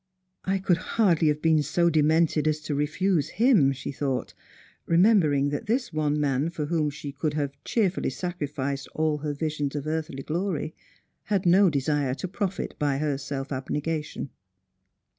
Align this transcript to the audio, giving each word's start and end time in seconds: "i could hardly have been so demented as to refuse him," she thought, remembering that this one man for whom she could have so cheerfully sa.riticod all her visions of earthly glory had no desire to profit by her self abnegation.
"i 0.45 0.57
could 0.57 0.77
hardly 0.97 1.27
have 1.27 1.43
been 1.43 1.61
so 1.61 1.87
demented 1.87 2.47
as 2.47 2.59
to 2.59 2.73
refuse 2.73 3.29
him," 3.37 3.71
she 3.71 3.91
thought, 3.91 4.33
remembering 4.87 5.49
that 5.49 5.67
this 5.67 5.93
one 5.93 6.19
man 6.19 6.49
for 6.49 6.65
whom 6.65 6.89
she 6.89 7.11
could 7.11 7.35
have 7.35 7.51
so 7.53 7.57
cheerfully 7.65 8.09
sa.riticod 8.09 8.87
all 8.95 9.19
her 9.19 9.35
visions 9.35 9.75
of 9.75 9.85
earthly 9.85 10.23
glory 10.23 10.73
had 11.25 11.45
no 11.45 11.69
desire 11.69 12.15
to 12.15 12.27
profit 12.27 12.73
by 12.79 12.97
her 12.97 13.15
self 13.15 13.51
abnegation. 13.51 14.31